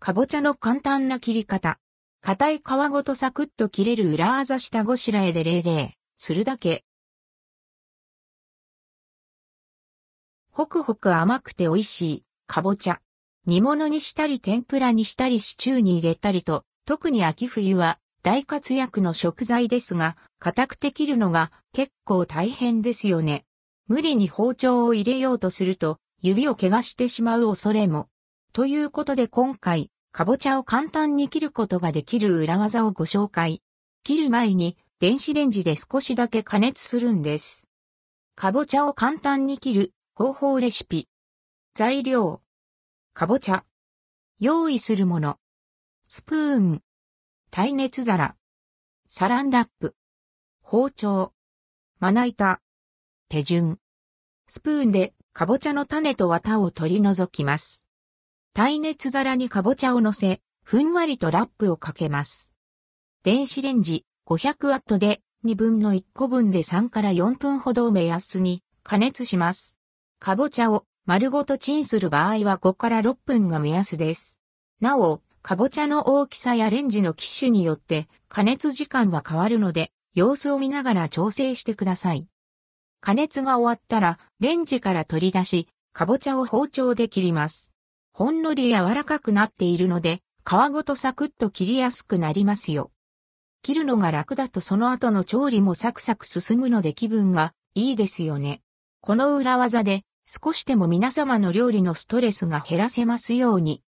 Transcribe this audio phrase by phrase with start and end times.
[0.00, 1.80] かぼちゃの簡単な切り方。
[2.20, 6.84] 硬い皮ごとサクッと切れる裏技下ごしらえで冷々するだけ。
[10.50, 13.00] ほくほく甘くて美味しい、かぼちゃ。
[13.46, 23.46] 煮物にしたり天ぷらにしたりシチューに入れたりと、特に秋冬は大活躍の食材ですが、硬くて切るのが結構大変ですよね。
[23.88, 28.08] 無理に包丁を入れようとすると、指を怪我してしまう恐れも。
[28.58, 33.62] ということで今回、かぼちゃを簡単に切ることができる裏技をご紹介。
[34.02, 37.68] 切る前に電子レンジで少しだけ加熱するんです。
[38.34, 41.08] かぼちゃを簡単に切る方法レシピ。
[41.74, 42.42] 材料。
[43.14, 43.64] かぼちゃ。
[44.40, 45.38] 用意するもの。
[46.08, 46.82] スプーン。
[47.52, 48.34] 耐熱皿。
[49.06, 49.94] サランラップ。
[50.62, 51.32] 包丁。
[52.00, 52.60] まな板。
[53.28, 53.78] 手順。
[54.48, 57.84] スプーンでかぼちゃの種と綿を取り除きます。
[58.54, 62.50] 耐熱皿にかぼちゃを乗せ、ふんわりとラップをかけます。
[63.22, 69.76] 電子レンジ500ワットで2分の1個分で3から4分ほどを目安に加熱します。
[70.18, 74.38] かぼちゃを丸ごとチンする場合は5から6分が目安です。
[74.80, 82.26] なお、かぼちゃの大きさやレンジの機種によって加熱時間は変わるので、様子を見ながら調整してください。
[83.00, 87.72] 加熱が終わったら、レンジから取り出し、かぼちゃを包丁で切ります。
[88.18, 92.90] ほんのり柔らかくなっているので、皮ごとサクッと切りやすくなりますよ。
[93.62, 98.60] 切るのが楽だとその後の調理もサクサク進むので気分がいいですよね。
[99.02, 103.84] この裏技で少しでも皆様の料理のストレスが減らせますように。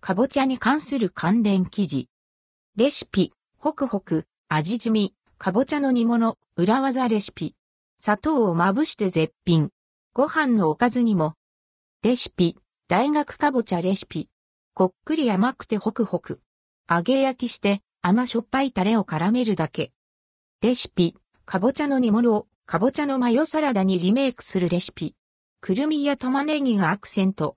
[0.00, 2.08] かぼちゃに関する関連記事。
[2.74, 7.54] レシピ、ホクホク、味染み、かぼちゃの煮物、裏技レシピ。
[8.00, 9.68] 砂糖をまぶして絶品。
[10.14, 11.34] ご飯のおかずにも。
[12.02, 12.56] レシピ、
[12.90, 14.30] 大学かぼちゃレシピ。
[14.72, 16.40] こっくり甘くてホクホク。
[16.90, 19.92] 揚げ焼きして甘しょっぱいタレを絡めるだけ。
[20.62, 25.14] レシピ、かぼちゃの煮物をかぼちゃのマヨサラダにリメイクするレシピ。
[25.60, 27.56] くるみや玉ねぎがアクセント。